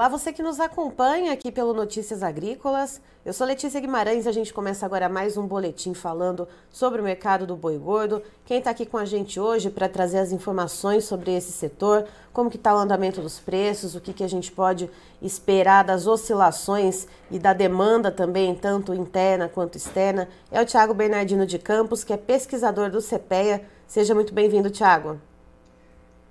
Olá, 0.00 0.08
você 0.08 0.32
que 0.32 0.42
nos 0.42 0.58
acompanha 0.58 1.30
aqui 1.30 1.52
pelo 1.52 1.74
Notícias 1.74 2.22
Agrícolas. 2.22 3.02
Eu 3.22 3.34
sou 3.34 3.46
Letícia 3.46 3.78
Guimarães 3.78 4.24
e 4.24 4.30
a 4.30 4.32
gente 4.32 4.50
começa 4.50 4.86
agora 4.86 5.10
mais 5.10 5.36
um 5.36 5.46
boletim 5.46 5.92
falando 5.92 6.48
sobre 6.70 7.02
o 7.02 7.04
mercado 7.04 7.46
do 7.46 7.54
boi 7.54 7.76
gordo. 7.76 8.22
Quem 8.46 8.56
está 8.56 8.70
aqui 8.70 8.86
com 8.86 8.96
a 8.96 9.04
gente 9.04 9.38
hoje 9.38 9.68
para 9.68 9.90
trazer 9.90 10.16
as 10.16 10.32
informações 10.32 11.04
sobre 11.04 11.36
esse 11.36 11.52
setor, 11.52 12.06
como 12.32 12.48
que 12.48 12.56
está 12.56 12.74
o 12.74 12.78
andamento 12.78 13.20
dos 13.20 13.38
preços, 13.38 13.94
o 13.94 14.00
que, 14.00 14.14
que 14.14 14.24
a 14.24 14.28
gente 14.28 14.50
pode 14.50 14.88
esperar 15.20 15.84
das 15.84 16.06
oscilações 16.06 17.06
e 17.30 17.38
da 17.38 17.52
demanda 17.52 18.10
também, 18.10 18.54
tanto 18.54 18.94
interna 18.94 19.50
quanto 19.50 19.76
externa, 19.76 20.30
é 20.50 20.62
o 20.62 20.64
Tiago 20.64 20.94
Bernardino 20.94 21.44
de 21.44 21.58
Campos, 21.58 22.02
que 22.02 22.14
é 22.14 22.16
pesquisador 22.16 22.90
do 22.90 23.02
CPEA. 23.02 23.64
Seja 23.86 24.14
muito 24.14 24.32
bem-vindo, 24.32 24.70
Tiago. 24.70 25.20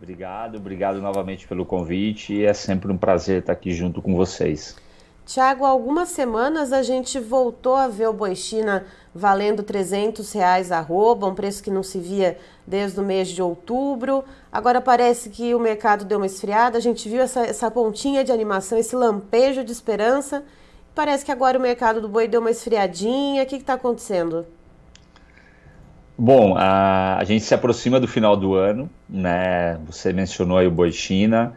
Obrigado, 0.02 0.55
obrigado 0.55 1.02
novamente 1.02 1.45
pelo 1.45 1.66
convite. 1.66 2.44
É 2.44 2.53
sempre 2.53 2.89
um 2.89 2.97
prazer 2.97 3.42
estar 3.42 3.52
aqui 3.52 3.73
junto 3.73 4.02
com 4.02 4.16
vocês. 4.16 4.78
Tiago, 5.25 5.66
algumas 5.66 6.09
semanas 6.09 6.72
a 6.72 6.81
gente 6.81 7.19
voltou 7.19 7.75
a 7.75 7.88
ver 7.88 8.08
o 8.08 8.14
boi 8.14 8.33
China 8.33 8.86
valendo 9.14 9.61
300 9.61 10.31
reais 10.31 10.72
arroba, 10.72 11.27
um 11.27 11.36
preço 11.36 11.61
que 11.61 11.70
não 11.70 11.83
se 11.83 12.00
via 12.00 12.38
desde 12.66 13.00
o 13.00 13.03
mês 13.03 13.27
de 13.27 13.42
outubro. 13.42 14.23
Agora 14.52 14.80
parece 14.80 15.30
que 15.30 15.53
o 15.53 15.59
mercado 15.59 16.05
deu 16.05 16.17
uma 16.17 16.25
esfriada, 16.25 16.77
a 16.77 16.81
gente 16.81 17.08
viu 17.09 17.22
essa, 17.22 17.42
essa 17.42 17.70
pontinha 17.70 18.23
de 18.23 18.31
animação, 18.31 18.77
esse 18.77 18.95
lampejo 18.95 19.66
de 19.66 19.72
esperança. 19.72 20.44
Parece 20.95 21.25
que 21.25 21.31
agora 21.31 21.59
o 21.59 21.61
mercado 21.61 22.00
do 22.00 22.08
boi 22.08 22.27
deu 22.27 22.39
uma 22.39 22.52
esfriadinha. 22.52 23.44
O 23.44 23.45
que 23.45 23.58
está 23.58 23.73
acontecendo? 23.73 24.47
Bom, 26.22 26.53
a, 26.58 27.17
a, 27.17 27.23
gente 27.23 27.45
se 27.45 27.53
aproxima 27.53 27.98
do 27.98 28.06
final 28.06 28.36
do 28.36 28.53
ano, 28.53 28.89
né? 29.08 29.80
Você 29.86 30.12
mencionou 30.12 30.58
aí 30.58 30.67
o 30.67 30.72
boi 30.72 30.92
China. 30.92 31.56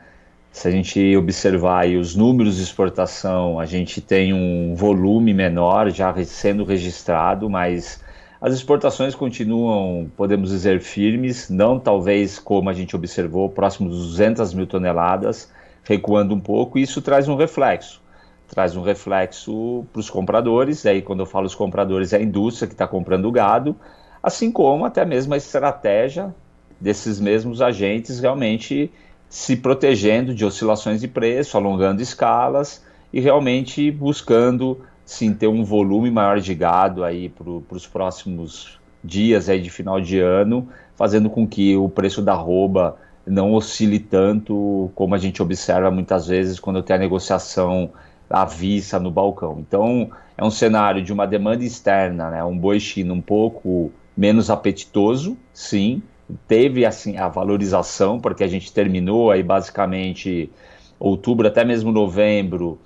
Se 0.53 0.69
a 0.69 0.71
gente 0.71 1.17
observar 1.17 1.89
os 1.89 2.15
números 2.15 2.59
de 2.59 2.63
exportação, 2.63 3.59
a 3.59 3.67
gente 3.67 4.01
tem 4.01 4.33
um 4.33 4.77
volume 4.77 5.35
menor 5.35 5.91
já 5.91 6.15
sendo 6.25 6.63
registrado, 6.63 7.51
mas 7.51 8.05
as 8.41 8.55
exportações 8.55 9.17
continuam, 9.17 10.09
podemos 10.17 10.51
dizer, 10.51 10.81
firmes, 10.81 11.51
não 11.51 11.81
talvez 11.81 12.39
como 12.39 12.71
a 12.71 12.73
gente 12.73 12.95
observou, 12.95 13.49
próximo 13.49 13.89
dos 13.89 14.11
200 14.11 14.55
mil 14.55 14.69
toneladas, 14.69 15.51
recuando 15.83 16.37
um 16.37 16.41
pouco, 16.41 16.79
e 16.79 16.83
isso 16.83 17.03
traz 17.03 17.29
um 17.29 17.35
reflexo. 17.35 18.01
Traz 18.47 18.77
um 18.77 18.83
reflexo 18.83 19.85
para 19.93 19.99
os 19.99 20.09
compradores, 20.09 20.87
aí 20.87 21.03
quando 21.03 21.19
eu 21.19 21.27
falo 21.27 21.47
os 21.47 21.55
compradores, 21.57 22.13
é 22.13 22.19
a 22.19 22.23
indústria 22.23 22.69
que 22.69 22.75
está 22.75 22.87
comprando 22.87 23.29
gado, 23.33 23.75
assim 24.23 24.53
como 24.53 24.85
até 24.85 25.05
mesmo 25.05 25.35
a 25.35 25.37
estratégia 25.37 26.35
desses 26.81 27.19
mesmos 27.19 27.61
agentes 27.61 28.21
realmente 28.21 28.91
se 29.29 29.57
protegendo 29.57 30.35
de 30.35 30.45
oscilações 30.45 31.01
de 31.01 31.09
preço, 31.09 31.57
alongando 31.57 32.03
escalas 32.03 32.85
e 33.13 33.21
realmente 33.21 33.91
buscando 33.91 34.81
sim 35.05 35.33
ter 35.33 35.47
um 35.47 35.65
volume 35.65 36.11
maior 36.11 36.39
de 36.39 36.55
gado 36.55 37.03
aí 37.03 37.29
para 37.29 37.77
os 37.77 37.87
próximos 37.87 38.79
dias 39.03 39.49
aí 39.49 39.61
de 39.61 39.71
final 39.71 40.01
de 40.01 40.19
ano, 40.21 40.69
fazendo 40.95 41.29
com 41.29 41.47
que 41.47 41.77
o 41.77 41.89
preço 41.89 42.23
da 42.23 42.33
arroba 42.33 42.97
não 43.27 43.53
oscile 43.55 43.99
tanto 43.99 44.91
como 44.95 45.15
a 45.15 45.19
gente 45.19 45.43
observa 45.43 45.91
muitas 45.91 46.27
vezes 46.27 46.61
quando 46.61 46.83
tem 46.83 46.97
a 46.97 46.99
negociação 46.99 47.91
à 48.29 48.45
vista 48.45 48.99
no 48.99 49.11
balcão. 49.11 49.59
Então 49.61 50.11
é 50.37 50.45
um 50.45 50.51
cenário 50.51 51.03
de 51.03 51.13
uma 51.13 51.27
demanda 51.27 51.65
externa, 51.65 52.31
né, 52.31 52.45
um 52.45 52.57
boi 52.57 52.79
chino 52.81 53.15
um 53.15 53.21
pouco 53.21 53.93
menos 54.17 54.50
apetitoso, 54.50 55.36
sim. 55.52 56.02
Teve 56.48 56.86
assim 56.86 57.17
a 57.17 57.28
valorização, 57.28 58.18
porque 58.18 58.45
a 58.45 58.48
gente 58.48 58.73
terminou 58.73 59.30
aí 59.30 59.42
basicamente 59.42 60.50
outubro 60.98 61.48
até 61.48 61.64
mesmo 61.64 61.90
novembro 61.90 62.78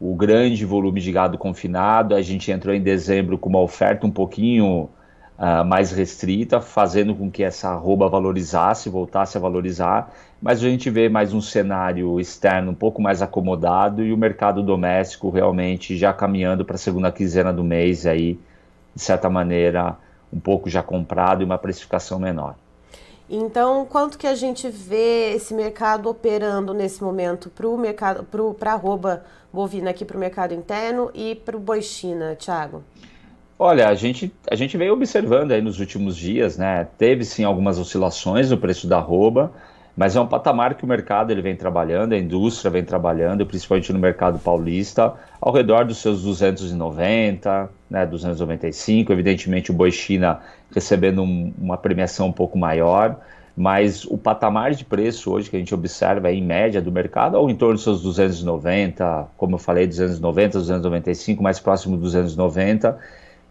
o 0.00 0.14
grande 0.14 0.64
volume 0.64 1.00
de 1.00 1.12
gado 1.12 1.36
confinado. 1.36 2.14
A 2.14 2.22
gente 2.22 2.50
entrou 2.50 2.74
em 2.74 2.82
dezembro 2.82 3.36
com 3.38 3.48
uma 3.48 3.60
oferta 3.60 4.06
um 4.06 4.10
pouquinho 4.10 4.88
uh, 5.38 5.64
mais 5.64 5.92
restrita, 5.92 6.60
fazendo 6.60 7.14
com 7.14 7.30
que 7.30 7.42
essa 7.42 7.68
arroba 7.68 8.08
valorizasse, 8.08 8.88
voltasse 8.88 9.36
a 9.36 9.40
valorizar. 9.40 10.12
Mas 10.40 10.64
a 10.64 10.68
gente 10.68 10.88
vê 10.88 11.08
mais 11.10 11.34
um 11.34 11.40
cenário 11.40 12.18
externo 12.18 12.70
um 12.70 12.74
pouco 12.74 13.02
mais 13.02 13.20
acomodado 13.20 14.02
e 14.02 14.12
o 14.12 14.16
mercado 14.16 14.62
doméstico 14.62 15.28
realmente 15.28 15.96
já 15.98 16.14
caminhando 16.14 16.64
para 16.64 16.76
a 16.76 16.78
segunda 16.78 17.12
quinzena 17.12 17.52
do 17.52 17.62
mês 17.62 18.06
aí, 18.06 18.38
de 18.94 19.02
certa 19.02 19.28
maneira, 19.28 19.98
um 20.32 20.40
pouco 20.40 20.68
já 20.68 20.82
comprado 20.82 21.42
e 21.42 21.44
uma 21.44 21.58
precificação 21.58 22.18
menor. 22.18 22.54
Então, 23.28 23.86
quanto 23.86 24.18
que 24.18 24.26
a 24.26 24.34
gente 24.34 24.68
vê 24.68 25.34
esse 25.34 25.54
mercado 25.54 26.08
operando 26.08 26.74
nesse 26.74 27.02
momento 27.02 27.48
para 27.48 27.68
o 27.68 27.78
mercado, 27.78 28.24
para 28.58 28.72
a 28.72 28.74
arroba 28.74 29.24
bovina 29.52 29.90
aqui 29.90 30.04
para 30.04 30.16
o 30.16 30.20
mercado 30.20 30.52
interno 30.52 31.10
e 31.14 31.36
para 31.36 31.56
o 31.56 31.60
boi 31.60 31.80
China, 31.80 32.34
Thiago? 32.34 32.82
Olha, 33.56 33.88
a 33.88 33.94
gente, 33.94 34.32
a 34.50 34.56
gente 34.56 34.76
veio 34.76 34.94
observando 34.94 35.52
aí 35.52 35.60
nos 35.60 35.78
últimos 35.78 36.16
dias, 36.16 36.56
né? 36.56 36.88
Teve 36.98 37.24
sim 37.24 37.44
algumas 37.44 37.78
oscilações 37.78 38.50
no 38.50 38.58
preço 38.58 38.88
da 38.88 38.96
arroba, 38.96 39.52
mas 40.00 40.16
é 40.16 40.20
um 40.20 40.26
patamar 40.26 40.76
que 40.76 40.82
o 40.82 40.86
mercado 40.86 41.30
ele 41.30 41.42
vem 41.42 41.54
trabalhando, 41.54 42.14
a 42.14 42.18
indústria 42.18 42.70
vem 42.70 42.82
trabalhando, 42.82 43.44
principalmente 43.44 43.92
no 43.92 43.98
mercado 43.98 44.38
paulista, 44.38 45.12
ao 45.38 45.52
redor 45.52 45.84
dos 45.84 45.98
seus 45.98 46.22
290, 46.22 47.68
né, 47.90 48.06
295, 48.06 49.12
evidentemente 49.12 49.70
o 49.70 49.74
Boi 49.74 49.92
China 49.92 50.40
recebendo 50.74 51.22
um, 51.22 51.52
uma 51.58 51.76
premiação 51.76 52.28
um 52.28 52.32
pouco 52.32 52.56
maior, 52.56 53.20
mas 53.54 54.06
o 54.06 54.16
patamar 54.16 54.70
de 54.70 54.86
preço 54.86 55.30
hoje 55.30 55.50
que 55.50 55.56
a 55.56 55.58
gente 55.58 55.74
observa 55.74 56.30
é 56.30 56.34
em 56.34 56.42
média 56.42 56.80
do 56.80 56.90
mercado, 56.90 57.34
ou 57.34 57.50
em 57.50 57.54
torno 57.54 57.74
dos 57.74 57.82
seus 57.82 58.00
290, 58.00 59.28
como 59.36 59.56
eu 59.56 59.58
falei, 59.58 59.86
290, 59.86 60.60
295, 60.60 61.42
mais 61.42 61.60
próximo 61.60 61.98
dos 61.98 62.14
290, 62.14 62.98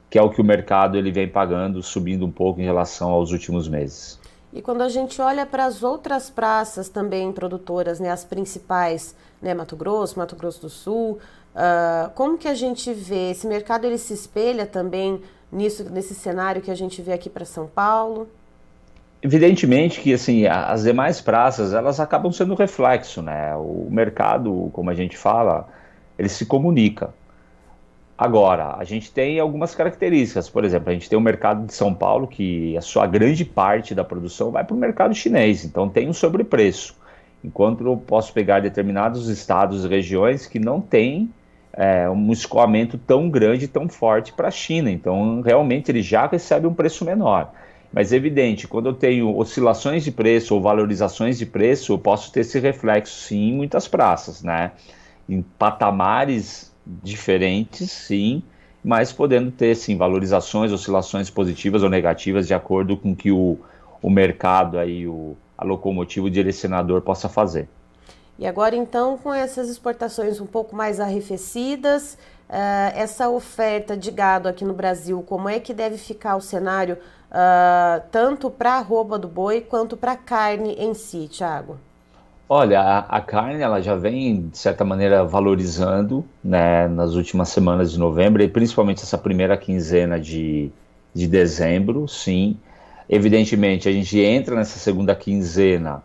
que 0.10 0.18
é 0.18 0.22
o 0.24 0.32
que 0.32 0.42
o 0.42 0.44
mercado 0.44 0.98
ele 0.98 1.12
vem 1.12 1.28
pagando, 1.28 1.84
subindo 1.84 2.26
um 2.26 2.32
pouco 2.32 2.60
em 2.60 2.64
relação 2.64 3.12
aos 3.12 3.32
últimos 3.32 3.70
meses. 3.70 4.20
E 4.52 4.62
quando 4.62 4.82
a 4.82 4.90
gente 4.90 5.22
olha 5.22 5.46
para 5.46 5.66
as 5.66 5.84
outras 5.84 6.30
praças 6.30 6.90
também 6.90 7.32
produtoras, 7.32 8.00
né, 8.00 8.10
as 8.10 8.24
principais, 8.24 9.16
né, 9.42 9.54
Mato 9.54 9.76
Grosso, 9.76 10.18
Mato 10.18 10.36
Grosso 10.36 10.62
do 10.62 10.70
Sul, 10.70 11.20
uh, 11.54 12.10
como 12.16 12.38
que 12.38 12.48
a 12.48 12.56
gente 12.56 12.92
vê 12.92 13.32
esse 13.32 13.46
mercado 13.46 13.86
ele 13.86 13.98
se 13.98 14.14
espelha 14.14 14.66
também 14.66 15.22
nisso 15.52 15.84
nesse 15.92 16.16
cenário 16.16 16.62
que 16.62 16.72
a 16.72 16.76
gente 16.76 17.02
vê 17.02 17.14
aqui 17.14 17.30
para 17.30 17.46
São 17.46 17.68
Paulo? 17.68 18.28
Evidentemente 19.22 20.00
que 20.00 20.14
assim 20.14 20.48
as 20.48 20.84
demais 20.84 21.20
praças 21.20 21.74
elas 21.74 22.00
acabam 22.00 22.32
sendo 22.32 22.56
reflexo, 22.56 23.22
né? 23.22 23.54
O 23.56 23.88
mercado, 23.92 24.70
como 24.72 24.90
a 24.90 24.96
gente 24.96 25.18
fala, 25.18 25.68
ele 26.18 26.30
se 26.30 26.46
comunica. 26.46 27.14
Agora, 28.20 28.76
a 28.78 28.84
gente 28.84 29.14
tem 29.14 29.40
algumas 29.40 29.74
características. 29.74 30.50
Por 30.50 30.66
exemplo, 30.66 30.90
a 30.90 30.94
gente 30.94 31.10
tem 31.10 31.18
o 31.18 31.22
mercado 31.22 31.66
de 31.66 31.74
São 31.74 31.94
Paulo, 31.94 32.28
que 32.28 32.76
a 32.76 32.82
sua 32.82 33.08
grande 33.08 33.46
parte 33.46 33.96
da 33.96 34.04
produção 34.04 34.52
vai 34.52 34.62
para 34.62 34.76
o 34.76 34.78
mercado 34.78 35.16
chinês, 35.16 35.64
então 35.64 35.88
tem 35.88 36.10
um 36.10 36.12
sobrepreço. 36.12 36.98
Enquanto 37.42 37.86
eu 37.88 37.96
posso 37.96 38.34
pegar 38.34 38.60
determinados 38.60 39.30
estados 39.30 39.86
e 39.86 39.88
regiões 39.88 40.46
que 40.46 40.60
não 40.60 40.82
têm 40.82 41.30
é, 41.72 42.10
um 42.10 42.30
escoamento 42.34 42.98
tão 42.98 43.30
grande, 43.30 43.70
tão 43.70 43.88
forte 43.88 44.34
para 44.34 44.50
a 44.50 44.52
China. 44.52 44.92
Então, 44.92 45.40
realmente, 45.40 45.90
ele 45.90 46.02
já 46.02 46.28
recebe 46.28 46.68
um 46.68 46.74
preço 46.74 47.06
menor. 47.06 47.54
Mas, 47.90 48.12
é 48.12 48.18
evidente, 48.18 48.68
quando 48.68 48.90
eu 48.90 48.94
tenho 48.94 49.34
oscilações 49.38 50.04
de 50.04 50.12
preço 50.12 50.54
ou 50.54 50.62
valorizações 50.62 51.38
de 51.38 51.46
preço, 51.46 51.94
eu 51.94 51.98
posso 51.98 52.34
ter 52.34 52.42
esse 52.42 52.60
reflexo, 52.60 53.18
sim, 53.28 53.52
em 53.52 53.54
muitas 53.54 53.88
praças, 53.88 54.44
né? 54.44 54.72
Em 55.30 55.42
patamares 55.42 56.69
diferentes, 57.04 57.92
sim, 57.92 58.42
mas 58.84 59.12
podendo 59.12 59.52
ter, 59.52 59.76
sim, 59.76 59.98
valorizações, 59.98 60.72
oscilações 60.72 61.30
positivas 61.30 61.84
ou 61.84 61.90
negativas 61.90 62.48
de 62.48 62.54
acordo 62.54 62.98
com 62.98 63.16
que 63.16 63.32
o, 63.32 63.58
o 64.02 64.10
mercado, 64.10 64.80
aí, 64.80 65.08
o, 65.08 65.36
a 65.58 65.64
locomotiva, 65.64 66.26
o 66.26 66.30
direcionador 66.30 67.02
possa 67.02 67.30
fazer. 67.30 67.68
E 68.38 68.48
agora, 68.48 68.76
então, 68.76 69.18
com 69.18 69.34
essas 69.34 69.70
exportações 69.70 70.40
um 70.40 70.46
pouco 70.46 70.74
mais 70.74 71.00
arrefecidas, 71.02 72.18
uh, 72.50 72.96
essa 72.96 73.30
oferta 73.30 73.98
de 73.98 74.10
gado 74.12 74.48
aqui 74.48 74.64
no 74.64 74.74
Brasil, 74.74 75.22
como 75.28 75.50
é 75.50 75.60
que 75.60 75.74
deve 75.74 75.98
ficar 75.98 76.38
o 76.38 76.42
cenário 76.42 76.98
uh, 77.30 78.02
tanto 78.12 78.50
para 78.50 78.76
a 78.76 78.78
arroba 78.78 79.20
do 79.20 79.28
boi 79.28 79.60
quanto 79.60 79.98
para 79.98 80.14
a 80.14 80.18
carne 80.18 80.74
em 80.80 80.94
si, 80.94 81.28
Thiago? 81.28 81.78
Olha, 82.52 82.82
a, 82.82 83.00
a, 83.18 83.22
carne 83.22 83.62
ela 83.62 83.80
já 83.80 83.94
vem 83.96 84.48
de 84.50 84.58
certa 84.58 84.84
maneira 84.84 85.24
valorizando, 85.24 86.26
né, 86.44 86.88
nas 86.88 87.14
últimas 87.14 87.50
semanas 87.50 87.92
de 87.92 88.00
novembro 88.00 88.42
e 88.42 88.48
principalmente 88.50 89.04
essa 89.04 89.20
primeira 89.20 89.56
quinzena 89.56 90.20
de, 90.20 90.72
de 91.14 91.28
dezembro, 91.28 92.08
sim. 92.08 92.58
Evidentemente, 93.08 93.88
a 93.88 93.92
gente 93.92 94.20
entra 94.20 94.56
nessa 94.56 94.80
segunda 94.80 95.16
quinzena 95.16 96.02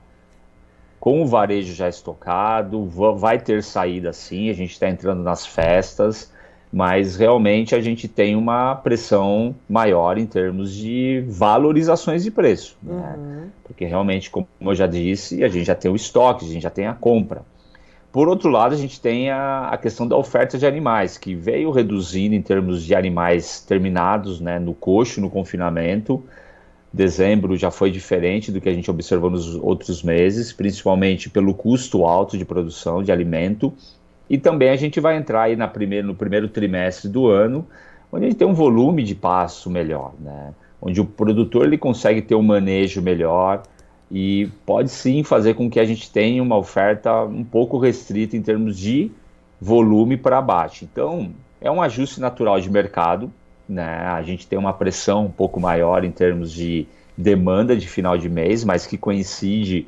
com 1.00 1.22
o 1.22 1.26
varejo 1.26 1.74
já 1.74 1.88
estocado, 1.88 2.84
vai 3.16 3.38
ter 3.38 3.62
saída 3.62 4.12
sim, 4.12 4.50
a 4.50 4.54
gente 4.54 4.72
está 4.72 4.86
entrando 4.86 5.22
nas 5.22 5.46
festas, 5.46 6.30
mas 6.74 7.14
realmente 7.14 7.72
a 7.72 7.80
gente 7.80 8.08
tem 8.08 8.34
uma 8.34 8.74
pressão 8.74 9.54
maior 9.68 10.18
em 10.18 10.26
termos 10.26 10.74
de 10.74 11.24
valorizações 11.28 12.24
de 12.24 12.32
preço, 12.32 12.76
né? 12.82 13.14
uhum. 13.16 13.46
porque 13.62 13.84
realmente, 13.84 14.28
como 14.28 14.48
eu 14.60 14.74
já 14.74 14.88
disse, 14.88 15.44
a 15.44 15.48
gente 15.48 15.66
já 15.66 15.76
tem 15.76 15.88
o 15.88 15.94
estoque, 15.94 16.44
a 16.44 16.48
gente 16.48 16.62
já 16.64 16.70
tem 16.70 16.88
a 16.88 16.92
compra. 16.92 17.42
por 18.10 18.26
outro 18.26 18.50
lado, 18.50 18.74
a 18.74 18.76
gente 18.76 19.00
tem 19.00 19.30
a, 19.30 19.68
a, 19.68 19.78
questão 19.78 20.04
da 20.04 20.16
oferta 20.16 20.58
de 20.58 20.66
animais, 20.66 21.16
que 21.16 21.32
veio 21.32 21.70
reduzindo 21.70 22.34
em 22.34 22.42
termos 22.42 22.82
de 22.82 22.92
animais 22.92 23.60
terminados 23.60 24.40
né, 24.40 24.58
no 24.58 24.74
coxo, 24.74 25.20
no 25.20 25.30
confinamento. 25.30 26.24
Dezembro 26.92 27.56
já 27.56 27.70
foi 27.70 27.92
diferente 27.92 28.50
do 28.50 28.60
que 28.60 28.68
a 28.68 28.74
gente 28.74 28.90
observou 28.90 29.30
nos 29.30 29.54
outros 29.54 30.02
meses, 30.02 30.52
principalmente 30.52 31.30
pelo 31.30 31.54
custo 31.54 32.04
alto 32.04 32.36
de 32.36 32.44
produção 32.44 33.00
de 33.00 33.12
alimento. 33.12 33.72
E 34.28 34.38
também 34.38 34.70
a 34.70 34.76
gente 34.76 35.00
vai 35.00 35.16
entrar 35.16 35.42
aí 35.42 35.56
na 35.56 35.68
primeiro, 35.68 36.06
no 36.06 36.14
primeiro 36.14 36.48
trimestre 36.48 37.08
do 37.08 37.28
ano, 37.28 37.66
onde 38.10 38.24
a 38.24 38.28
gente 38.28 38.38
tem 38.38 38.46
um 38.46 38.54
volume 38.54 39.02
de 39.02 39.14
pasto 39.14 39.68
melhor, 39.68 40.12
né? 40.18 40.54
onde 40.80 41.00
o 41.00 41.04
produtor 41.04 41.64
ele 41.64 41.78
consegue 41.78 42.20
ter 42.20 42.34
um 42.34 42.42
manejo 42.42 43.00
melhor, 43.00 43.62
e 44.10 44.48
pode 44.66 44.90
sim 44.90 45.24
fazer 45.24 45.54
com 45.54 45.70
que 45.70 45.80
a 45.80 45.84
gente 45.84 46.10
tenha 46.10 46.42
uma 46.42 46.56
oferta 46.56 47.22
um 47.24 47.42
pouco 47.42 47.78
restrita 47.78 48.36
em 48.36 48.42
termos 48.42 48.78
de 48.78 49.10
volume 49.60 50.16
para 50.16 50.42
baixo. 50.42 50.84
Então, 50.84 51.32
é 51.60 51.70
um 51.70 51.80
ajuste 51.80 52.20
natural 52.20 52.60
de 52.60 52.70
mercado, 52.70 53.32
né? 53.66 54.06
A 54.06 54.22
gente 54.22 54.46
tem 54.46 54.58
uma 54.58 54.74
pressão 54.74 55.24
um 55.24 55.30
pouco 55.30 55.58
maior 55.58 56.04
em 56.04 56.10
termos 56.10 56.52
de 56.52 56.86
demanda 57.16 57.74
de 57.74 57.88
final 57.88 58.18
de 58.18 58.28
mês, 58.28 58.62
mas 58.62 58.86
que 58.86 58.98
coincide 58.98 59.86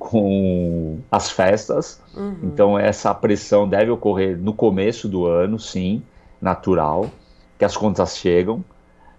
com 0.00 0.98
as 1.12 1.30
festas. 1.30 2.02
Uhum. 2.16 2.36
Então, 2.42 2.78
essa 2.78 3.14
pressão 3.14 3.68
deve 3.68 3.90
ocorrer 3.90 4.36
no 4.36 4.54
começo 4.54 5.06
do 5.06 5.26
ano, 5.26 5.58
sim, 5.58 6.02
natural, 6.40 7.10
que 7.58 7.64
as 7.64 7.76
contas 7.76 8.16
chegam. 8.16 8.64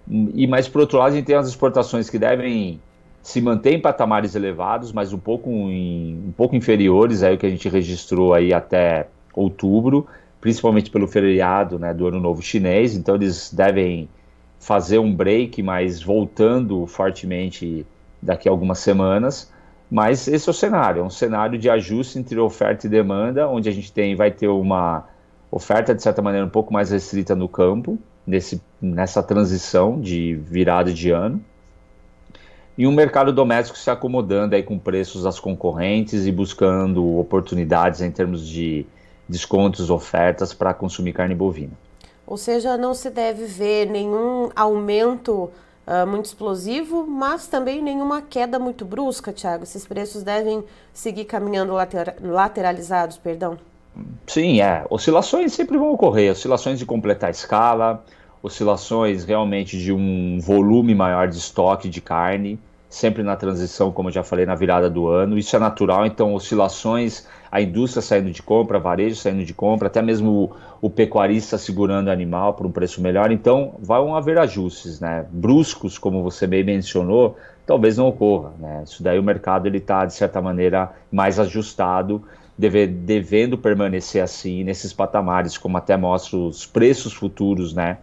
E 0.09 0.47
mais 0.47 0.67
por 0.67 0.81
outro 0.81 0.97
lado, 0.97 1.13
a 1.13 1.15
gente 1.15 1.25
tem 1.25 1.35
as 1.35 1.47
exportações 1.47 2.09
que 2.09 2.17
devem 2.17 2.81
se 3.21 3.39
mantém 3.39 3.75
em 3.75 3.79
patamares 3.79 4.33
elevados, 4.33 4.91
mas 4.91 5.13
um 5.13 5.19
pouco, 5.19 5.51
em, 5.51 6.17
um 6.27 6.31
pouco 6.31 6.55
inferiores 6.55 7.21
aí 7.21 7.35
o 7.35 7.37
que 7.37 7.45
a 7.45 7.49
gente 7.49 7.69
registrou 7.69 8.33
aí 8.33 8.51
até 8.51 9.07
outubro, 9.35 10.07
principalmente 10.41 10.89
pelo 10.89 11.07
feriado 11.07 11.77
né, 11.77 11.93
do 11.93 12.07
Ano 12.07 12.19
Novo 12.19 12.41
Chinês. 12.41 12.95
Então 12.95 13.13
eles 13.13 13.53
devem 13.53 14.09
fazer 14.59 14.97
um 14.97 15.13
break, 15.13 15.61
mas 15.61 16.01
voltando 16.01 16.87
fortemente 16.87 17.85
daqui 18.19 18.49
a 18.49 18.51
algumas 18.51 18.79
semanas. 18.79 19.50
Mas 19.91 20.27
esse 20.27 20.47
é 20.47 20.51
o 20.51 20.53
cenário, 20.53 21.01
é 21.01 21.03
um 21.03 21.09
cenário 21.09 21.59
de 21.59 21.69
ajuste 21.69 22.17
entre 22.17 22.39
oferta 22.39 22.87
e 22.87 22.89
demanda, 22.89 23.47
onde 23.49 23.67
a 23.67 23.71
gente 23.73 23.91
tem, 23.91 24.15
vai 24.15 24.31
ter 24.31 24.47
uma 24.47 25.05
oferta 25.51 25.93
de 25.93 26.01
certa 26.01 26.21
maneira 26.21 26.45
um 26.45 26.49
pouco 26.49 26.71
mais 26.71 26.91
restrita 26.91 27.35
no 27.35 27.49
campo, 27.49 27.99
nesse, 28.25 28.61
nessa 28.81 29.21
transição 29.21 29.99
de 29.99 30.35
virada 30.35 30.93
de 30.93 31.11
ano 31.11 31.43
e 32.77 32.87
um 32.87 32.91
mercado 32.91 33.31
doméstico 33.31 33.77
se 33.77 33.89
acomodando 33.89 34.55
aí 34.55 34.63
com 34.63 34.79
preços 34.79 35.23
das 35.23 35.39
concorrentes 35.39 36.25
e 36.25 36.31
buscando 36.31 37.17
oportunidades 37.19 38.01
em 38.01 38.09
termos 38.09 38.47
de 38.47 38.85
descontos, 39.27 39.89
ofertas 39.89 40.53
para 40.53 40.73
consumir 40.73 41.13
carne 41.13 41.35
bovina. 41.35 41.73
Ou 42.25 42.37
seja, 42.37 42.77
não 42.77 42.93
se 42.93 43.09
deve 43.09 43.45
ver 43.45 43.85
nenhum 43.87 44.49
aumento 44.55 45.51
uh, 45.91 46.07
muito 46.07 46.25
explosivo, 46.25 47.05
mas 47.05 47.47
também 47.47 47.81
nenhuma 47.81 48.21
queda 48.21 48.57
muito 48.57 48.85
brusca, 48.85 49.33
Tiago. 49.33 49.63
Esses 49.63 49.85
preços 49.85 50.23
devem 50.23 50.63
seguir 50.93 51.25
caminhando 51.25 51.73
later 51.73 52.15
lateralizados, 52.21 53.17
perdão? 53.17 53.57
Sim, 54.25 54.61
é. 54.61 54.85
Oscilações 54.89 55.51
sempre 55.51 55.77
vão 55.77 55.91
ocorrer, 55.91 56.31
oscilações 56.31 56.79
de 56.79 56.85
completar 56.85 57.29
escala, 57.29 58.03
oscilações 58.41 59.25
realmente 59.25 59.77
de 59.77 59.91
um 59.91 60.39
volume 60.39 60.95
maior 60.95 61.27
de 61.27 61.37
estoque 61.37 61.89
de 61.89 61.99
carne, 61.99 62.57
sempre 62.91 63.23
na 63.23 63.37
transição, 63.37 63.91
como 63.91 64.09
eu 64.09 64.13
já 64.13 64.21
falei, 64.21 64.45
na 64.45 64.53
virada 64.53 64.89
do 64.89 65.07
ano. 65.07 65.37
Isso 65.37 65.55
é 65.55 65.59
natural, 65.59 66.05
então 66.05 66.33
oscilações, 66.33 67.25
a 67.49 67.61
indústria 67.61 68.01
saindo 68.01 68.29
de 68.29 68.43
compra, 68.43 68.79
varejo 68.79 69.15
saindo 69.15 69.45
de 69.45 69.53
compra, 69.53 69.87
até 69.87 70.01
mesmo 70.01 70.53
o, 70.81 70.87
o 70.87 70.89
pecuarista 70.89 71.57
segurando 71.57 72.09
o 72.09 72.11
animal 72.11 72.53
por 72.53 72.67
um 72.67 72.71
preço 72.71 73.01
melhor. 73.01 73.31
Então 73.31 73.75
vão 73.79 74.15
haver 74.15 74.37
ajustes, 74.37 74.99
né? 74.99 75.25
Bruscos, 75.31 75.97
como 75.97 76.21
você 76.21 76.45
bem 76.45 76.63
mencionou, 76.63 77.37
talvez 77.65 77.97
não 77.97 78.09
ocorra, 78.09 78.51
né? 78.59 78.83
Isso 78.85 79.01
daí 79.01 79.17
o 79.17 79.23
mercado 79.23 79.67
ele 79.67 79.77
está 79.77 80.05
de 80.05 80.13
certa 80.13 80.41
maneira 80.41 80.91
mais 81.09 81.39
ajustado 81.39 82.21
deve, 82.57 82.85
devendo 82.87 83.57
permanecer 83.57 84.21
assim 84.21 84.63
nesses 84.63 84.93
patamares, 84.93 85.57
como 85.57 85.77
até 85.77 85.97
mostra 85.97 86.37
os 86.37 86.65
preços 86.65 87.13
futuros, 87.13 87.73
né? 87.73 87.97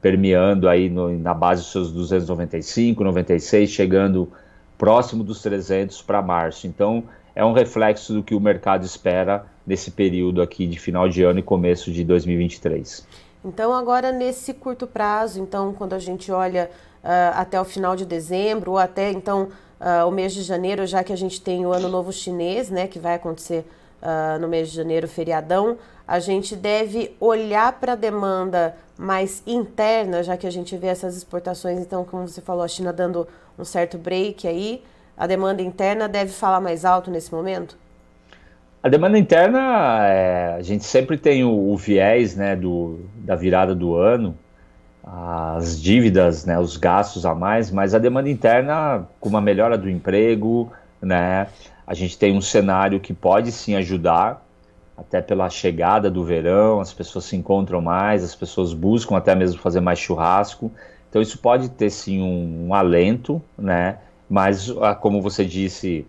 Permeando 0.00 0.68
aí 0.68 0.88
no, 0.88 1.16
na 1.18 1.34
base 1.34 1.62
dos 1.62 1.72
seus 1.72 1.92
295, 1.92 3.04
96, 3.04 3.70
chegando 3.70 4.30
próximo 4.78 5.22
dos 5.22 5.42
300 5.42 6.00
para 6.02 6.22
março. 6.22 6.66
Então, 6.66 7.04
é 7.34 7.44
um 7.44 7.52
reflexo 7.52 8.14
do 8.14 8.22
que 8.22 8.34
o 8.34 8.40
mercado 8.40 8.84
espera 8.84 9.44
nesse 9.66 9.90
período 9.90 10.42
aqui 10.42 10.66
de 10.66 10.78
final 10.78 11.08
de 11.08 11.22
ano 11.22 11.38
e 11.38 11.42
começo 11.42 11.92
de 11.92 12.02
2023. 12.02 13.06
Então, 13.44 13.72
agora 13.72 14.12
nesse 14.12 14.52
curto 14.52 14.86
prazo, 14.86 15.40
então, 15.40 15.72
quando 15.72 15.94
a 15.94 15.98
gente 15.98 16.30
olha 16.30 16.70
uh, 17.02 17.08
até 17.34 17.60
o 17.60 17.64
final 17.64 17.96
de 17.96 18.04
dezembro 18.04 18.72
ou 18.72 18.78
até 18.78 19.10
então 19.10 19.48
uh, 19.80 20.06
o 20.06 20.10
mês 20.10 20.34
de 20.34 20.42
janeiro, 20.42 20.86
já 20.86 21.02
que 21.02 21.12
a 21.12 21.16
gente 21.16 21.40
tem 21.40 21.64
o 21.64 21.72
Ano 21.72 21.88
Novo 21.88 22.12
Chinês, 22.12 22.70
né, 22.70 22.86
que 22.86 22.98
vai 22.98 23.14
acontecer 23.14 23.66
uh, 24.02 24.38
no 24.40 24.48
mês 24.48 24.70
de 24.70 24.76
janeiro, 24.76 25.06
feriadão, 25.08 25.78
a 26.06 26.18
gente 26.18 26.56
deve 26.56 27.14
olhar 27.20 27.72
para 27.80 27.92
a 27.92 27.96
demanda 27.96 28.74
mais 28.98 29.42
interna, 29.46 30.22
já 30.22 30.36
que 30.36 30.46
a 30.46 30.50
gente 30.50 30.76
vê 30.76 30.88
essas 30.88 31.16
exportações, 31.16 31.78
então, 31.78 32.04
como 32.04 32.26
você 32.26 32.40
falou, 32.40 32.62
a 32.62 32.68
China 32.68 32.92
dando 32.92 33.26
um 33.58 33.64
certo 33.64 33.96
break 33.96 34.46
aí, 34.46 34.82
a 35.16 35.26
demanda 35.26 35.62
interna 35.62 36.08
deve 36.08 36.32
falar 36.32 36.60
mais 36.60 36.84
alto 36.84 37.10
nesse 37.10 37.32
momento? 37.32 37.76
A 38.82 38.88
demanda 38.88 39.18
interna, 39.18 40.06
é, 40.06 40.54
a 40.54 40.62
gente 40.62 40.84
sempre 40.84 41.18
tem 41.18 41.44
o, 41.44 41.50
o, 41.50 41.76
viés 41.76 42.34
né, 42.34 42.56
do, 42.56 43.00
da 43.16 43.36
virada 43.36 43.74
do 43.74 43.94
ano, 43.94 44.34
as 45.04 45.80
dívidas, 45.80 46.46
né, 46.46 46.58
os 46.58 46.76
gastos 46.78 47.26
a 47.26 47.34
mais, 47.34 47.70
mas 47.70 47.94
a 47.94 47.98
demanda 47.98 48.30
interna, 48.30 49.06
com 49.20 49.28
uma 49.28 49.40
melhora 49.40 49.76
do 49.76 49.88
emprego, 49.88 50.72
né, 51.00 51.48
a 51.86 51.94
gente 51.94 52.16
tem 52.16 52.36
um 52.36 52.40
cenário 52.40 53.00
que 53.00 53.12
pode 53.12 53.50
sim 53.50 53.74
ajudar, 53.74 54.46
até 54.96 55.22
pela 55.22 55.48
chegada 55.48 56.10
do 56.10 56.22
verão, 56.24 56.80
as 56.80 56.92
pessoas 56.92 57.24
se 57.24 57.34
encontram 57.34 57.80
mais, 57.80 58.22
as 58.22 58.34
pessoas 58.34 58.74
buscam 58.74 59.16
até 59.16 59.34
mesmo 59.34 59.58
fazer 59.58 59.80
mais 59.80 59.98
churrasco. 59.98 60.70
Então 61.08 61.22
isso 61.22 61.38
pode 61.38 61.70
ter 61.70 61.90
sim 61.90 62.20
um, 62.20 62.68
um 62.68 62.74
alento, 62.74 63.42
né? 63.58 63.98
Mas 64.28 64.70
ah, 64.80 64.94
como 64.94 65.22
você 65.22 65.44
disse, 65.44 66.06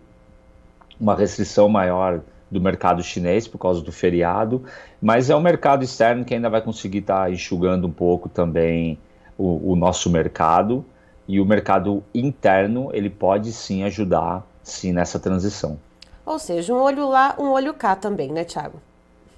uma 1.00 1.16
restrição 1.16 1.68
maior 1.68 2.20
do 2.50 2.60
mercado 2.60 3.02
chinês 3.02 3.48
por 3.48 3.58
causa 3.58 3.80
do 3.80 3.90
feriado, 3.90 4.62
mas 5.00 5.30
é 5.30 5.34
um 5.34 5.40
mercado 5.40 5.82
externo 5.82 6.24
que 6.24 6.34
ainda 6.34 6.50
vai 6.50 6.60
conseguir 6.60 6.98
estar 6.98 7.24
tá 7.24 7.30
enxugando 7.30 7.86
um 7.86 7.90
pouco 7.90 8.28
também 8.28 8.98
o, 9.38 9.72
o 9.72 9.74
nosso 9.74 10.10
mercado 10.10 10.84
e 11.26 11.40
o 11.40 11.46
mercado 11.46 12.04
interno 12.14 12.90
ele 12.92 13.08
pode 13.08 13.52
sim 13.52 13.82
ajudar 13.84 14.46
sim 14.62 14.92
nessa 14.92 15.18
transição. 15.18 15.78
Ou 16.24 16.38
seja, 16.38 16.72
um 16.72 16.78
olho 16.78 17.08
lá, 17.08 17.34
um 17.38 17.50
olho 17.50 17.74
cá 17.74 17.96
também, 17.96 18.30
né, 18.30 18.44
Thiago? 18.44 18.80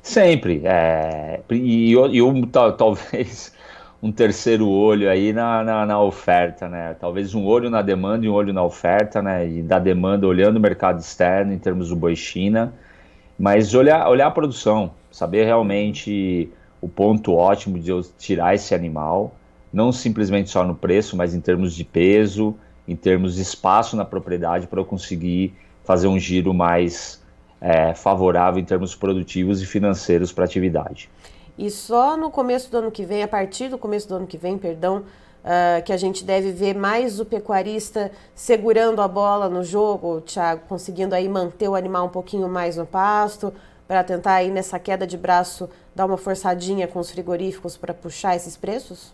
Sempre. 0.03 0.61
É, 0.65 1.41
e, 1.51 1.93
e 1.93 2.23
um, 2.23 2.43
talvez 2.43 3.53
um 4.03 4.13
terceiro 4.13 4.69
olho 4.69 5.09
aí 5.09 5.33
na, 5.33 5.65
na, 5.65 5.87
na, 5.87 6.01
oferta, 6.03 6.69
né? 6.69 6.95
Talvez 7.01 7.35
um 7.35 7.47
olho 7.47 7.71
na 7.71 7.81
demanda 7.81 8.27
e 8.27 8.29
um 8.29 8.35
olho 8.35 8.53
na 8.53 8.63
oferta, 8.63 9.23
né? 9.23 9.49
E 9.49 9.63
da 9.63 9.79
demanda 9.79 10.27
olhando 10.27 10.59
o 10.59 10.61
mercado 10.61 11.01
externo 11.01 11.55
em 11.55 11.59
termos 11.59 11.89
do 11.89 11.97
boi 11.97 12.15
China, 12.15 12.75
mas 13.39 13.75
olhar, 13.75 14.07
olhar 14.09 14.27
a 14.27 14.31
produção, 14.31 14.91
saber 15.11 15.45
realmente 15.47 16.51
o 16.83 16.89
ponto 16.89 17.33
ótimo 17.33 17.79
de 17.79 17.91
eu 17.91 18.03
tirar 18.19 18.55
esse 18.55 18.75
animal, 18.75 19.35
não 19.73 19.91
simplesmente 19.91 20.51
só 20.51 20.65
no 20.65 20.75
preço, 20.75 21.17
mas 21.17 21.35
em 21.35 21.41
termos 21.41 21.75
de 21.75 21.83
peso, 21.83 22.55
em 22.87 22.97
termos 22.97 23.35
de 23.35 23.43
espaço 23.43 23.97
na 23.97 24.05
propriedade 24.05 24.67
para 24.67 24.81
eu 24.81 24.85
conseguir 24.85 25.55
fazer 25.85 26.07
um 26.07 26.19
giro 26.19 26.53
mais 26.53 27.23
é, 27.61 27.95
favorável 27.95 28.61
em 28.61 28.65
termos 28.65 28.95
produtivos 28.95 29.63
e 29.63 29.67
financeiros 29.67 30.33
para 30.33 30.45
a 30.45 30.47
atividade. 30.47 31.11
E 31.57 31.71
só 31.71 32.17
no 32.17 32.31
começo 32.31 32.71
do 32.71 32.79
ano 32.79 32.91
que 32.91 33.05
vem, 33.05 33.23
a 33.23 33.29
partir 33.29 33.69
do 33.69 33.79
começo 33.79 34.09
do 34.09 34.17
ano 34.17 34.27
que 34.27 34.37
vem, 34.37 34.59
perdão, 34.59 35.05
uh, 35.45 35.83
que 35.85 35.93
a 35.93 35.97
gente 35.97 36.25
deve 36.25 36.51
ver 36.51 36.75
mais 36.75 37.21
o 37.21 37.25
pecuarista 37.25 38.11
segurando 38.35 39.01
a 39.01 39.07
bola 39.07 39.49
no 39.49 39.63
jogo, 39.63 40.21
Thiago, 40.23 40.63
conseguindo 40.69 41.15
aí 41.15 41.29
manter 41.29 41.69
o 41.69 41.77
animal 41.77 42.07
um 42.07 42.11
pouquinho 42.11 42.49
mais 42.49 42.77
no 42.77 42.85
pasto, 42.85 43.53
para 43.87 44.03
tentar 44.03 44.35
aí 44.35 44.51
nessa 44.51 44.79
queda 44.79 45.07
de 45.07 45.17
braço 45.17 45.69
dar 45.95 46.07
uma 46.07 46.17
forçadinha 46.17 46.89
com 46.89 46.99
os 46.99 47.11
frigoríficos 47.11 47.77
para 47.77 47.95
puxar 47.95 48.35
esses 48.35 48.57
preços? 48.57 49.13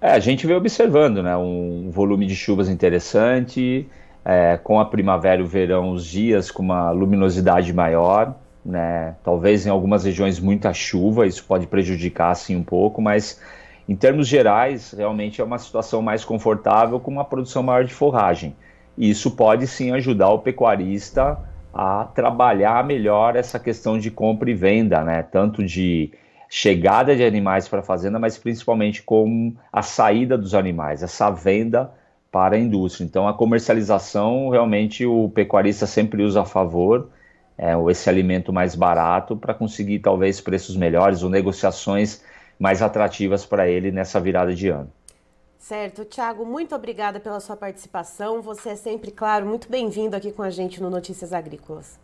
É, 0.00 0.12
a 0.12 0.18
gente 0.18 0.46
vem 0.46 0.56
observando, 0.56 1.22
né, 1.22 1.36
um 1.36 1.90
volume 1.90 2.24
de 2.26 2.34
chuvas 2.34 2.68
interessante, 2.70 3.86
é, 4.24 4.56
com 4.56 4.80
a 4.80 4.84
primavera 4.84 5.42
e 5.42 5.44
o 5.44 5.46
verão, 5.46 5.90
os 5.90 6.06
dias 6.06 6.50
com 6.50 6.62
uma 6.62 6.90
luminosidade 6.90 7.72
maior, 7.72 8.34
né, 8.64 9.14
talvez 9.22 9.66
em 9.66 9.70
algumas 9.70 10.04
regiões 10.04 10.40
muita 10.40 10.72
chuva, 10.72 11.26
isso 11.26 11.44
pode 11.44 11.66
prejudicar 11.66 12.30
assim 12.30 12.56
um 12.56 12.62
pouco, 12.62 13.02
mas 13.02 13.40
em 13.86 13.94
termos 13.96 14.26
gerais, 14.26 14.94
realmente 14.96 15.40
é 15.40 15.44
uma 15.44 15.58
situação 15.58 16.00
mais 16.00 16.24
confortável 16.24 16.98
com 17.00 17.10
uma 17.10 17.24
produção 17.24 17.62
maior 17.62 17.84
de 17.84 17.92
forragem. 17.92 18.54
E 18.96 19.10
isso 19.10 19.32
pode 19.32 19.66
sim 19.66 19.90
ajudar 19.90 20.30
o 20.30 20.38
pecuarista 20.38 21.38
a 21.74 22.04
trabalhar 22.04 22.84
melhor 22.84 23.34
essa 23.34 23.58
questão 23.58 23.98
de 23.98 24.10
compra 24.10 24.50
e 24.50 24.54
venda, 24.54 25.02
né? 25.02 25.22
Tanto 25.22 25.64
de 25.64 26.12
chegada 26.52 27.14
de 27.14 27.24
animais 27.24 27.68
para 27.68 27.78
a 27.78 27.82
fazenda, 27.82 28.18
mas 28.18 28.36
principalmente 28.36 29.04
com 29.04 29.54
a 29.72 29.82
saída 29.82 30.36
dos 30.36 30.52
animais, 30.52 31.00
essa 31.00 31.30
venda 31.30 31.92
para 32.30 32.56
a 32.56 32.58
indústria. 32.58 33.04
Então, 33.04 33.28
a 33.28 33.32
comercialização, 33.32 34.48
realmente, 34.48 35.06
o 35.06 35.28
pecuarista 35.28 35.86
sempre 35.86 36.24
usa 36.24 36.42
a 36.42 36.44
favor 36.44 37.08
é, 37.56 37.72
esse 37.88 38.10
alimento 38.10 38.52
mais 38.52 38.74
barato 38.74 39.36
para 39.36 39.54
conseguir, 39.54 40.00
talvez, 40.00 40.40
preços 40.40 40.76
melhores 40.76 41.22
ou 41.22 41.30
negociações 41.30 42.20
mais 42.58 42.82
atrativas 42.82 43.46
para 43.46 43.68
ele 43.68 43.92
nessa 43.92 44.20
virada 44.20 44.52
de 44.52 44.68
ano. 44.68 44.90
Certo. 45.56 46.04
Tiago, 46.04 46.44
muito 46.44 46.74
obrigada 46.74 47.20
pela 47.20 47.38
sua 47.38 47.56
participação. 47.56 48.42
Você 48.42 48.70
é 48.70 48.76
sempre, 48.76 49.12
claro, 49.12 49.46
muito 49.46 49.70
bem-vindo 49.70 50.16
aqui 50.16 50.32
com 50.32 50.42
a 50.42 50.50
gente 50.50 50.82
no 50.82 50.90
Notícias 50.90 51.32
Agrícolas. 51.32 51.98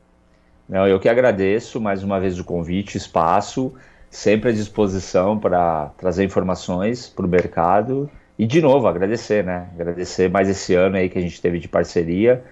Não, 0.69 0.87
eu 0.87 1.00
que 1.00 1.09
agradeço 1.09 1.81
mais 1.81 2.05
uma 2.05 2.21
vez 2.21 2.38
o 2.38 2.45
convite, 2.45 2.97
espaço, 2.97 3.75
sempre 4.16 4.49
à 4.49 4.52
disposição 4.52 5.38
para 5.38 5.90
trazer 5.99 6.25
informações 6.25 7.06
para 7.06 7.26
o 7.26 7.28
mercado 7.28 8.11
e 8.38 8.46
de 8.46 8.62
novo, 8.62 8.87
agradecer, 8.87 9.44
né? 9.44 9.68
Agradecer 9.75 10.30
mais 10.30 10.49
esse 10.49 10.75
ano 10.75 10.96
aí 10.96 11.11
que 11.11 11.18
a 11.18 11.20
gente 11.20 11.40
teve 11.40 11.58
de 11.58 11.68
parceria 11.68 12.42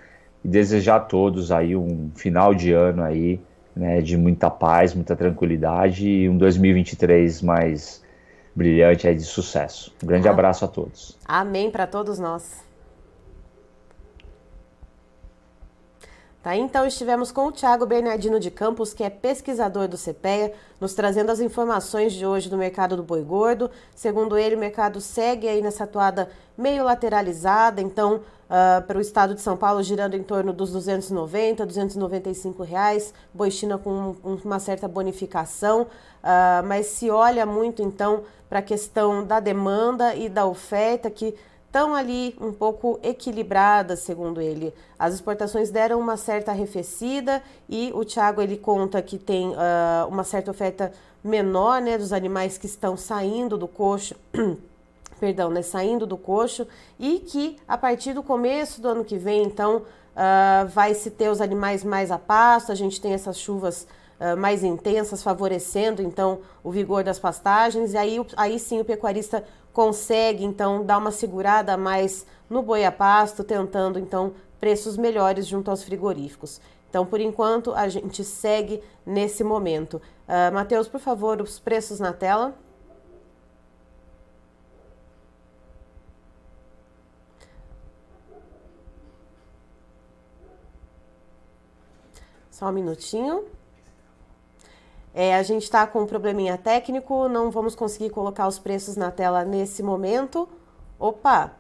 e 0.45 0.49
desejar 0.49 0.97
a 0.97 1.01
todos 1.01 1.51
aí 1.51 1.75
um 1.75 2.11
final 2.15 2.55
de 2.55 2.73
ano 2.73 3.03
aí, 3.03 3.41
né, 3.75 4.03
de 4.03 4.15
muita 4.17 4.51
paz, 4.51 4.95
muita 4.95 5.17
tranquilidade 5.17 6.07
e 6.07 6.29
um 6.29 6.37
2023 6.37 7.41
mais 7.41 8.03
brilhante 8.55 9.09
aí 9.09 9.15
de 9.15 9.25
sucesso. 9.25 9.91
Um 10.03 10.07
grande 10.07 10.29
ah. 10.29 10.33
abraço 10.33 10.67
a 10.67 10.69
todos. 10.69 11.19
Amém 11.25 11.71
para 11.71 11.87
todos 11.87 12.19
nós. 12.19 12.64
Tá, 16.45 16.55
então 16.55 16.87
estivemos 16.87 17.33
com 17.33 17.47
o 17.47 17.53
Thiago 17.53 17.87
Bernardino 17.87 18.39
de 18.39 18.51
Campos, 18.51 18.93
que 18.93 19.03
é 19.03 19.09
pesquisador 19.09 19.89
do 19.89 19.97
CPEA, 19.97 20.53
nos 20.79 20.93
trazendo 20.93 21.33
as 21.33 21.41
informações 21.41 22.13
de 22.13 22.27
hoje 22.27 22.51
do 22.51 22.59
mercado 22.59 22.99
do 22.99 23.03
boi 23.03 23.23
gordo. 23.23 23.71
Segundo 23.95 24.37
ele, 24.37 24.55
o 24.55 24.59
mercado 24.59 25.01
segue 25.01 25.49
aí 25.49 25.63
nessa 25.63 25.85
atuada 25.85 26.29
meio 26.55 26.85
lateralizada, 26.85 27.81
então 27.81 28.17
uh, 28.17 28.83
para 28.87 28.99
o 28.99 29.01
estado 29.01 29.35
de 29.35 29.41
São 29.41 29.57
Paulo 29.57 29.83
girando 29.83 30.17
em 30.17 30.23
torno 30.23 30.53
dos 30.53 30.71
290, 30.71 31.65
295 31.65 32.63
reais, 32.63 33.15
boi 33.33 33.51
China 33.51 33.79
com 33.79 34.15
uma 34.23 34.59
certa 34.59 34.87
bonificação, 34.87 35.85
uh, 35.85 36.67
mas 36.67 36.89
se 36.89 37.09
olha 37.09 37.47
muito 37.47 37.81
então 37.81 38.23
para 38.51 38.59
a 38.59 38.63
questão 38.63 39.25
da 39.25 39.41
demanda 39.41 40.15
e 40.15 40.29
da 40.29 40.45
oferta 40.45 41.09
que 41.11 41.35
estão 41.75 41.93
ali 41.93 42.37
um 42.41 42.53
pouco 42.53 43.01
equilibradas, 43.03 43.99
segundo 43.99 44.41
ele. 44.41 44.73
As 44.97 45.13
exportações 45.13 45.73
deram 45.73 45.99
uma 45.99 46.17
certa 46.17 46.53
arrefecida 46.53 47.43
e 47.69 47.91
o 47.93 48.05
Thiago 48.05 48.41
ele 48.41 48.57
conta 48.57 49.03
que 49.03 49.19
tem 49.19 49.49
uh, 49.49 50.07
uma 50.09 50.23
certa 50.23 50.53
oferta 50.53 50.93
menor 51.23 51.83
né, 51.83 51.99
dos 51.99 52.13
animais 52.13 52.57
que 52.57 52.67
estão 52.67 52.97
saindo 52.97 53.59
do 53.59 53.67
coxo. 53.67 54.15
perdão, 55.19 55.51
né, 55.51 55.63
saindo 55.63 56.07
do 56.07 56.17
coxo 56.17 56.67
e 56.99 57.19
que 57.19 57.57
a 57.67 57.77
partir 57.77 58.13
do 58.13 58.23
começo 58.23 58.81
do 58.81 58.89
ano 58.89 59.05
que 59.05 59.17
vem, 59.17 59.43
então, 59.43 59.79
uh, 59.79 60.69
vai 60.69 60.95
se 60.95 61.11
ter 61.11 61.29
os 61.29 61.41
animais 61.41 61.83
mais 61.83 62.13
a 62.13 62.19
pasto, 62.19 62.71
a 62.71 62.75
gente 62.77 63.01
tem 63.01 63.15
essas 63.15 63.37
chuvas 63.37 63.87
uh, 64.21 64.37
mais 64.37 64.63
intensas 64.63 65.23
favorecendo, 65.23 66.03
então, 66.03 66.41
o 66.63 66.71
vigor 66.71 67.05
das 67.05 67.19
pastagens, 67.19 67.93
e 67.93 67.97
aí, 67.97 68.19
aí 68.37 68.59
sim 68.59 68.81
o 68.81 68.85
pecuarista 68.85 69.45
consegue 69.73 70.45
então 70.45 70.85
dar 70.85 70.99
uma 70.99 71.11
segurada 71.11 71.77
mais 71.77 72.25
no 72.49 72.63
boi 72.63 72.85
a 72.85 72.93
pasto, 72.93 73.43
tentando 73.43 73.99
então 73.99 74.33
preços 74.61 74.97
melhores 74.97 75.47
junto 75.47 75.71
aos 75.71 75.83
frigoríficos. 75.83 76.61
Então, 76.89 77.05
por 77.05 77.21
enquanto, 77.21 77.75
a 77.75 77.89
gente 77.89 78.23
segue 78.23 78.81
nesse 79.05 79.43
momento. 79.43 80.01
Uh, 80.29 80.55
Matheus, 80.55 80.87
por 80.87 81.01
favor, 81.01 81.41
os 81.41 81.59
preços 81.59 81.99
na 81.99 82.13
tela. 82.13 82.55
Só 92.49 92.69
um 92.69 92.73
minutinho. 92.73 93.45
É, 95.15 95.37
a 95.37 95.43
gente 95.45 95.63
está 95.63 95.87
com 95.87 96.01
um 96.01 96.07
probleminha 96.07 96.59
técnico, 96.59 97.29
não 97.29 97.49
vamos 97.49 97.77
conseguir 97.77 98.11
colocar 98.11 98.49
os 98.49 98.59
preços 98.59 98.97
na 98.97 99.13
tela 99.13 99.45
nesse 99.45 99.81
momento. 99.81 100.49
Opa, 100.99 101.53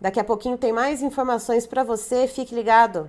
Daqui 0.01 0.19
a 0.19 0.25
pouquinho 0.25 0.59
tem 0.59 0.73
mais 0.73 1.03
informações 1.03 1.65
para 1.67 1.85
você, 1.85 2.27
fique 2.27 2.53
ligado. 2.55 3.09